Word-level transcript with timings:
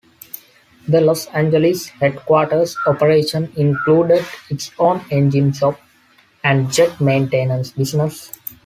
The 0.87 0.99
Los 0.99 1.27
Angeles 1.27 1.89
headquarters 1.89 2.75
operation 2.87 3.53
included 3.55 4.25
its 4.49 4.71
own 4.79 5.05
engine 5.11 5.53
shop 5.53 5.79
and 6.43 6.73
jet 6.73 6.99
maintenance 6.99 7.69
business. 7.73 8.31